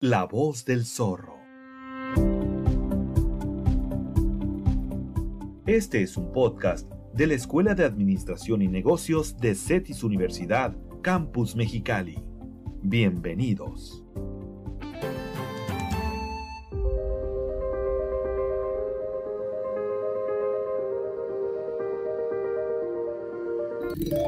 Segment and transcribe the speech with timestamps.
[0.00, 1.38] La voz del zorro.
[5.66, 11.56] Este es un podcast de la Escuela de Administración y Negocios de CETIS Universidad, Campus
[11.56, 12.22] Mexicali.
[12.82, 14.04] Bienvenidos.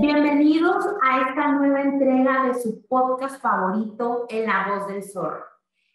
[0.00, 5.51] Bienvenidos a esta nueva entrega de su podcast favorito, En la voz del zorro.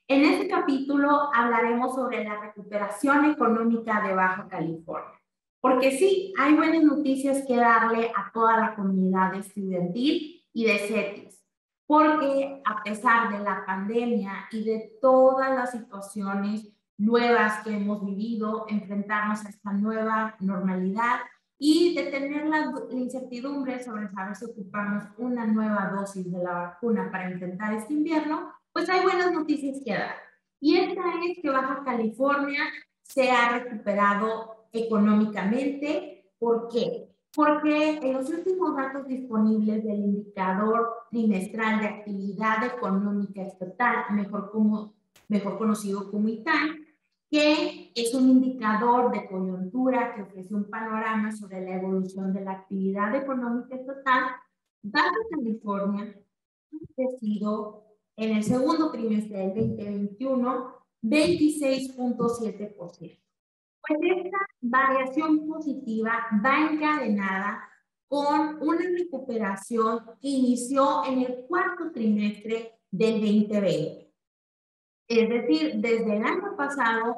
[0.10, 5.20] En este capítulo hablaremos sobre la recuperación económica de Baja California.
[5.60, 11.44] Porque sí, hay buenas noticias que darle a toda la comunidad estudiantil y de CETIS.
[11.86, 18.66] Porque a pesar de la pandemia y de todas las situaciones nuevas que hemos vivido,
[18.70, 21.20] enfrentarnos a esta nueva normalidad,
[21.60, 27.10] y de tener la, incertidumbre sobre saber si ocupamos una nueva dosis de la vacuna
[27.12, 30.18] para enfrentar este invierno, pues hay buenas noticias que dar.
[30.60, 32.62] Y esta es que Baja California
[33.02, 36.30] se ha recuperado económicamente.
[36.38, 37.10] ¿Por qué?
[37.34, 44.94] Porque en los últimos datos disponibles del indicador trimestral de actividad económica estatal, mejor, como,
[45.28, 46.86] mejor conocido como ITAN,
[47.32, 52.52] que es un indicador de coyuntura que ofrece un panorama sobre la evolución de la
[52.52, 54.36] actividad económica total,
[54.84, 57.87] Baja California ha crecido
[58.18, 62.76] en el segundo trimestre del 2021 26.7%.
[62.78, 67.64] Pues esta variación positiva va encadenada
[68.10, 74.08] con una recuperación que inició en el cuarto trimestre del 2020
[75.08, 77.16] es decir, desde el año pasado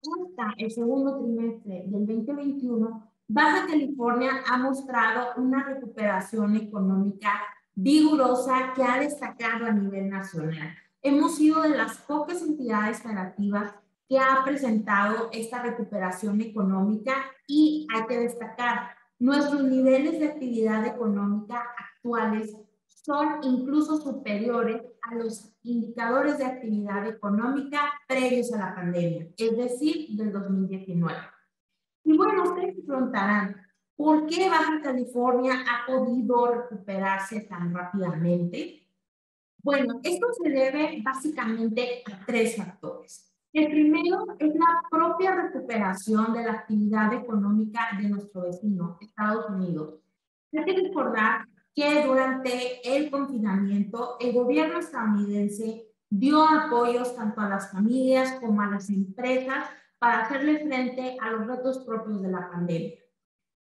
[0.00, 7.32] hasta el segundo trimestre del 2021, Baja California ha mostrado una recuperación económica
[7.74, 10.74] vigorosa que ha destacado a nivel nacional.
[11.02, 13.74] Hemos sido de las pocas entidades federativas
[14.08, 17.14] que ha presentado esta recuperación económica
[17.46, 25.52] y hay que destacar, nuestros niveles de actividad económica actuales son incluso superiores a los
[25.62, 31.16] indicadores de actividad económica previos a la pandemia, es decir, del 2019.
[32.04, 33.56] Y bueno, ustedes preguntarán,
[33.96, 38.86] ¿por qué Baja California ha podido recuperarse tan rápidamente?
[39.62, 43.32] Bueno, esto se debe básicamente a tres factores.
[43.52, 50.00] El primero es la propia recuperación de la actividad económica de nuestro vecino, Estados Unidos.
[50.52, 57.70] Hay que recordar que durante el confinamiento el gobierno estadounidense dio apoyos tanto a las
[57.70, 59.66] familias como a las empresas
[59.98, 63.01] para hacerle frente a los retos propios de la pandemia.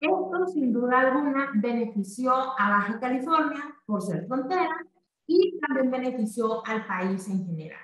[0.01, 4.87] Esto, sin duda alguna, benefició a Baja California por ser frontera
[5.27, 7.81] y también benefició al país en general.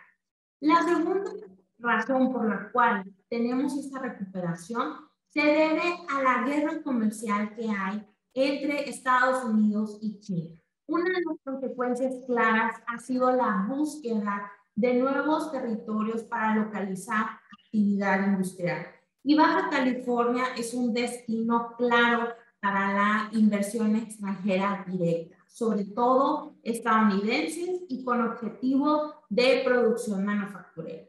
[0.60, 1.30] La segunda
[1.78, 4.94] razón por la cual tenemos esta recuperación
[5.28, 10.60] se debe a la guerra comercial que hay entre Estados Unidos y China.
[10.86, 17.26] Una de las consecuencias claras ha sido la búsqueda de nuevos territorios para localizar
[17.64, 18.86] actividad industrial.
[19.24, 22.28] Y Baja California es un destino claro
[22.60, 31.06] para la inversión extranjera directa, sobre todo estadounidenses y con objetivo de producción manufacturera.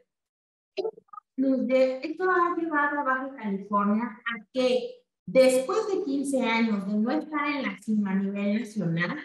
[1.35, 7.47] Esto ha llevado a Baja California a que después de 15 años de no estar
[7.47, 9.17] en la cima a nivel nacional,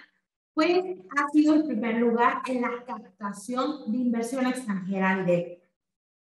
[0.55, 5.69] pues ha sido el primer lugar en la captación de inversión extranjera directa.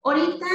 [0.02, 0.46] Ahorita,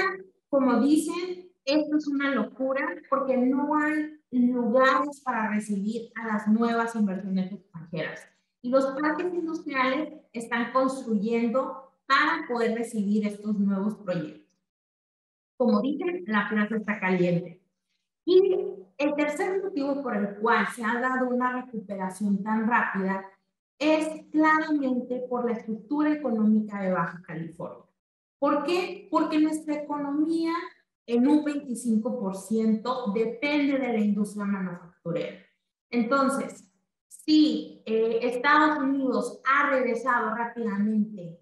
[0.50, 6.96] como dicen, esto es una locura porque no hay lugares para recibir a las nuevas
[6.96, 8.28] inversiones extranjeras.
[8.62, 14.58] Y los parques industriales están construyendo para poder recibir estos nuevos proyectos.
[15.58, 17.62] Como dicen, la plaza está caliente.
[18.26, 18.56] Y
[18.98, 23.26] el tercer motivo por el cual se ha dado una recuperación tan rápida
[23.80, 27.84] es claramente por la estructura económica de Baja California.
[28.40, 29.08] ¿Por qué?
[29.12, 30.54] Porque nuestra economía
[31.06, 35.38] en un 25% depende de la industria manufacturera.
[35.90, 36.70] Entonces,
[37.08, 41.40] si eh, Estados Unidos ha regresado rápidamente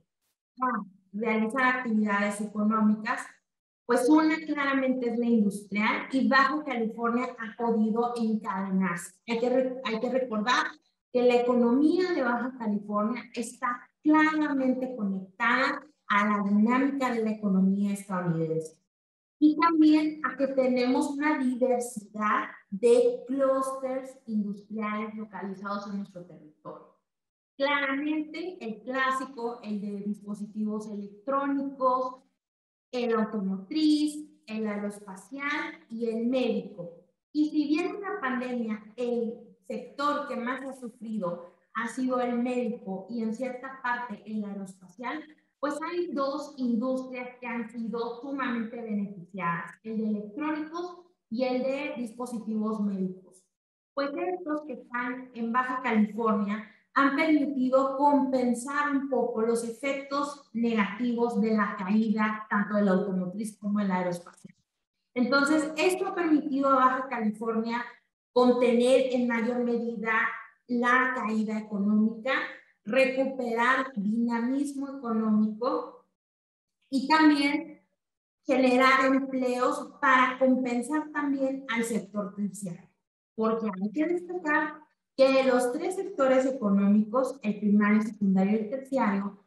[0.61, 3.21] a realizar actividades económicas,
[3.85, 9.15] pues una claramente es la industrial y Baja California ha podido encadenarse.
[9.27, 10.67] Hay que, hay que recordar
[11.11, 17.93] que la economía de Baja California está claramente conectada a la dinámica de la economía
[17.93, 18.77] estadounidense.
[19.43, 26.95] Y también a que tenemos una diversidad de clústeres industriales localizados en nuestro territorio.
[27.57, 32.21] Claramente, el clásico, el de dispositivos electrónicos,
[32.91, 37.01] el automotriz, el aeroespacial y el médico.
[37.33, 42.37] Y si bien en la pandemia el sector que más ha sufrido ha sido el
[42.37, 45.23] médico y en cierta parte el aeroespacial,
[45.61, 50.97] pues hay dos industrias que han sido sumamente beneficiadas, el de electrónicos
[51.29, 53.45] y el de dispositivos médicos.
[53.93, 61.39] Pues estos que están en Baja California han permitido compensar un poco los efectos negativos
[61.39, 64.55] de la caída tanto del automotriz como del aeroespacial.
[65.13, 67.85] Entonces, esto ha permitido a Baja California
[68.33, 70.11] contener en mayor medida
[70.67, 72.31] la caída económica,
[72.85, 76.05] recuperar dinamismo económico
[76.89, 77.81] y también
[78.45, 82.89] generar empleos para compensar también al sector terciario.
[83.35, 84.81] Porque hay que destacar
[85.15, 89.43] que de los tres sectores económicos, el primario, el secundario y el terciario,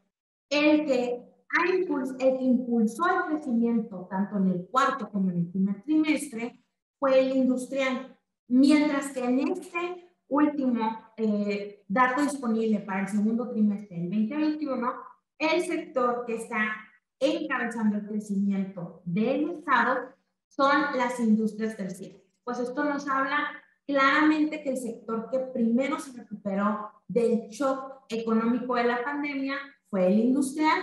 [0.48, 1.22] el que,
[1.69, 6.60] el que impulsó el crecimiento tanto en el cuarto como en el primer trimestre
[6.98, 8.16] fue el industrial,
[8.48, 14.94] mientras que en este último eh, dato disponible para el segundo trimestre del 2021,
[15.38, 16.58] el sector que está
[17.20, 20.12] encabezando el crecimiento del Estado
[20.49, 22.20] son las industrias terciarias.
[22.43, 23.46] Pues esto nos habla
[23.87, 29.55] claramente que el sector que primero se recuperó del shock económico de la pandemia
[29.88, 30.82] fue el industrial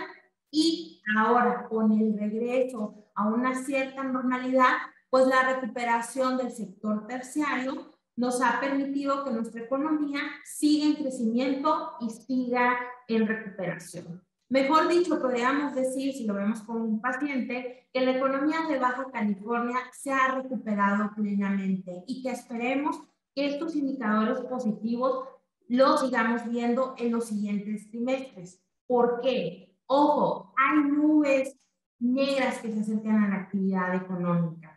[0.50, 4.76] y ahora con el regreso a una cierta normalidad,
[5.10, 11.92] pues la recuperación del sector terciario nos ha permitido que nuestra economía siga en crecimiento
[12.00, 12.76] y siga
[13.08, 14.22] en recuperación.
[14.48, 19.06] Mejor dicho, podríamos decir, si lo vemos como un paciente, que la economía de Baja
[19.10, 23.00] California se ha recuperado plenamente y que esperemos
[23.34, 25.26] que estos indicadores positivos
[25.68, 28.62] los sigamos viendo en los siguientes trimestres.
[28.86, 29.74] ¿Por qué?
[29.86, 31.56] Ojo, hay nubes
[31.98, 34.71] negras que se acercan a la actividad económica.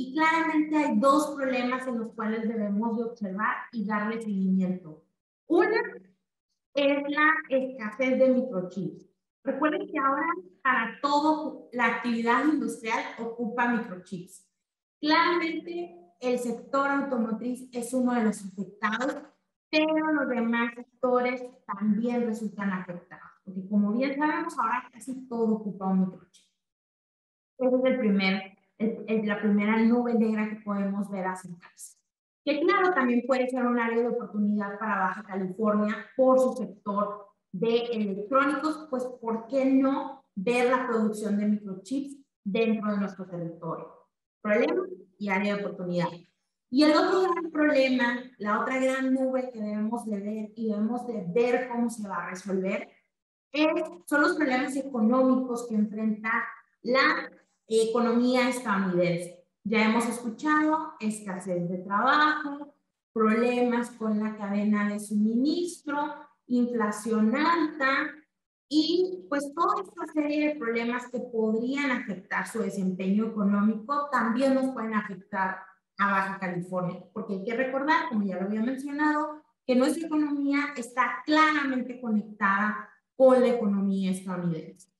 [0.00, 5.04] Y claramente hay dos problemas en los cuales debemos de observar y darle seguimiento.
[5.48, 5.76] Una
[6.72, 9.10] es la escasez de microchips.
[9.42, 10.28] Recuerden que ahora
[10.62, 14.48] para todo la actividad industrial ocupa microchips.
[15.00, 19.16] Claramente el sector automotriz es uno de los afectados,
[19.68, 25.86] pero los demás sectores también resultan afectados, porque como bien sabemos, ahora casi todo ocupa
[25.86, 26.46] un microchip.
[27.58, 31.96] Esa es el primer, la primera nube negra que podemos ver acercarse.
[32.44, 37.26] Que claro, también puede ser un área de oportunidad para Baja California por su sector
[37.52, 43.88] de electrónicos, pues ¿por qué no ver la producción de microchips dentro de nuestro territorio?
[44.40, 44.86] Problema
[45.18, 46.08] y área de oportunidad.
[46.70, 51.06] Y el otro gran problema, la otra gran nube que debemos de ver y debemos
[51.06, 52.88] de ver cómo se va a resolver,
[53.52, 56.30] es, son los problemas económicos que enfrenta
[56.82, 57.30] la
[57.68, 59.44] economía estadounidense.
[59.64, 62.74] Ya hemos escuchado escasez de trabajo,
[63.12, 66.14] problemas con la cadena de suministro,
[66.46, 68.14] inflación alta
[68.68, 74.72] y pues toda esta serie de problemas que podrían afectar su desempeño económico también nos
[74.72, 75.58] pueden afectar
[75.98, 80.72] a Baja California, porque hay que recordar, como ya lo había mencionado, que nuestra economía
[80.76, 84.90] está claramente conectada con la economía estadounidense.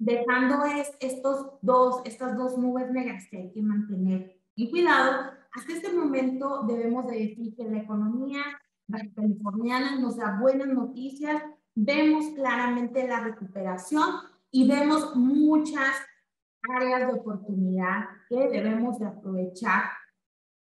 [0.00, 5.72] Dejando es, estos dos, estas dos nubes negras que hay que mantener y cuidado, hasta
[5.74, 8.40] este momento debemos de decir que la economía
[9.14, 11.42] californiana nos da buenas noticias,
[11.74, 14.06] vemos claramente la recuperación
[14.50, 15.94] y vemos muchas
[16.74, 19.82] áreas de oportunidad que debemos de aprovechar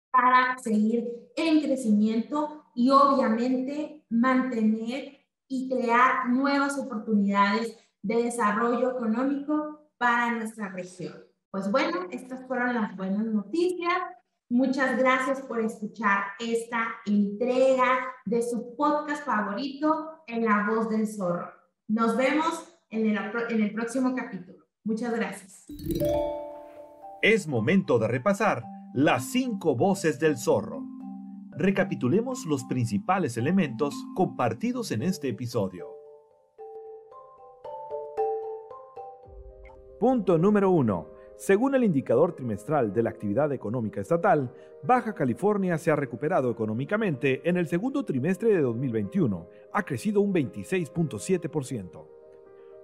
[0.10, 10.34] para seguir en crecimiento y obviamente mantener y crear nuevas oportunidades de desarrollo económico para
[10.34, 11.14] nuestra región.
[11.52, 13.94] Pues bueno, estas fueron las buenas noticias.
[14.50, 21.52] Muchas gracias por escuchar esta entrega de su podcast favorito en la voz del zorro.
[21.88, 23.18] Nos vemos en el,
[23.50, 24.66] en el próximo capítulo.
[24.84, 25.66] Muchas gracias.
[27.22, 30.84] Es momento de repasar las cinco voces del zorro.
[31.52, 36.01] Recapitulemos los principales elementos compartidos en este episodio.
[40.02, 45.92] Punto número 1 según el indicador trimestral de la actividad económica estatal, Baja California se
[45.92, 52.04] ha recuperado económicamente en el segundo trimestre de 2021, ha crecido un 26.7%.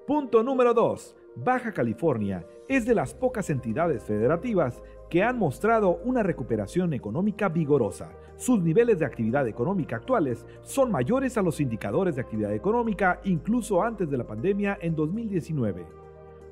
[0.05, 1.15] Punto número 2.
[1.37, 8.11] Baja California es de las pocas entidades federativas que han mostrado una recuperación económica vigorosa.
[8.35, 13.81] Sus niveles de actividad económica actuales son mayores a los indicadores de actividad económica incluso
[13.81, 16.06] antes de la pandemia en 2019.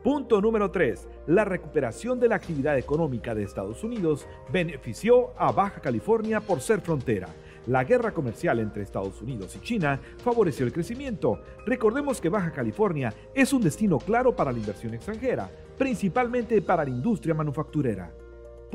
[0.05, 1.07] Punto número 3.
[1.25, 6.79] La recuperación de la actividad económica de Estados Unidos benefició a Baja California por ser
[6.81, 7.27] frontera.
[7.65, 11.41] La guerra comercial entre Estados Unidos y China favoreció el crecimiento.
[11.65, 16.91] Recordemos que Baja California es un destino claro para la inversión extranjera, principalmente para la
[16.91, 18.13] industria manufacturera.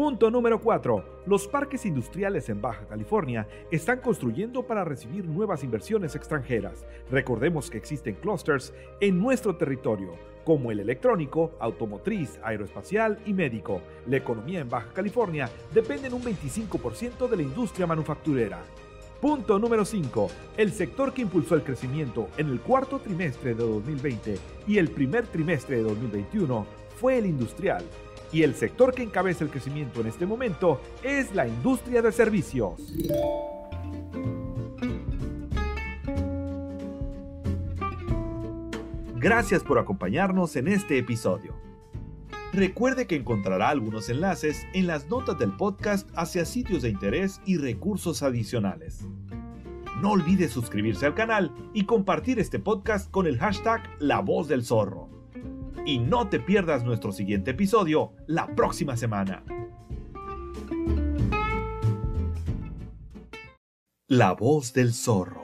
[0.01, 1.25] Punto número 4.
[1.27, 6.87] Los parques industriales en Baja California están construyendo para recibir nuevas inversiones extranjeras.
[7.11, 13.83] Recordemos que existen clusters en nuestro territorio, como el electrónico, automotriz, aeroespacial y médico.
[14.07, 18.63] La economía en Baja California depende en un 25% de la industria manufacturera.
[19.21, 20.31] Punto número 5.
[20.57, 25.27] El sector que impulsó el crecimiento en el cuarto trimestre de 2020 y el primer
[25.27, 26.67] trimestre de 2021
[26.97, 27.85] fue el industrial
[28.33, 32.81] y el sector que encabeza el crecimiento en este momento es la industria de servicios.
[39.17, 41.55] Gracias por acompañarnos en este episodio.
[42.53, 47.59] Recuerde que encontrará algunos enlaces en las notas del podcast hacia sitios de interés y
[47.59, 49.07] recursos adicionales.
[50.01, 54.65] No olvide suscribirse al canal y compartir este podcast con el hashtag La Voz del
[54.65, 55.20] Zorro
[55.91, 59.43] y no te pierdas nuestro siguiente episodio la próxima semana.
[64.07, 65.43] La voz del zorro.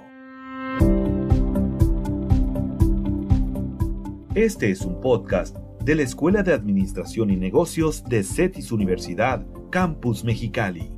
[4.36, 10.22] Este es un podcast de la Escuela de Administración y Negocios de CETIS Universidad, Campus
[10.22, 10.95] Mexicali.